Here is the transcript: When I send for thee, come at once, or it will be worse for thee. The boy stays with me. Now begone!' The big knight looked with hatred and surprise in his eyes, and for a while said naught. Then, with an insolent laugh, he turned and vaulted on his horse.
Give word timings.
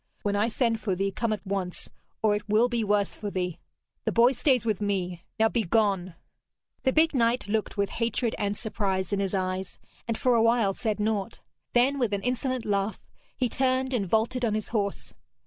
When 0.23 0.35
I 0.35 0.47
send 0.47 0.79
for 0.79 0.95
thee, 0.95 1.11
come 1.11 1.31
at 1.31 1.45
once, 1.45 1.91
or 2.23 2.33
it 2.35 2.49
will 2.49 2.67
be 2.67 2.83
worse 2.83 3.15
for 3.15 3.29
thee. 3.29 3.59
The 4.03 4.11
boy 4.11 4.31
stays 4.31 4.65
with 4.65 4.81
me. 4.81 5.21
Now 5.39 5.47
begone!' 5.47 6.15
The 6.81 6.91
big 6.91 7.13
knight 7.13 7.47
looked 7.47 7.77
with 7.77 7.91
hatred 8.01 8.33
and 8.39 8.57
surprise 8.57 9.13
in 9.13 9.19
his 9.19 9.35
eyes, 9.35 9.77
and 10.07 10.17
for 10.17 10.33
a 10.33 10.41
while 10.41 10.73
said 10.73 10.99
naught. 10.99 11.41
Then, 11.73 11.99
with 11.99 12.13
an 12.13 12.23
insolent 12.23 12.65
laugh, 12.65 12.99
he 13.37 13.47
turned 13.47 13.93
and 13.93 14.09
vaulted 14.09 14.43
on 14.43 14.55
his 14.55 14.69
horse. 14.69 15.13